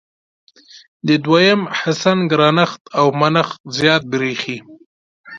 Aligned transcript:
د 1.07 1.09
دویم 1.25 1.61
حسن 1.79 2.17
ګرانښت 2.31 2.81
او 2.99 3.07
منښت 3.19 3.59
زیات 3.77 4.03
برېښي. 4.11 4.57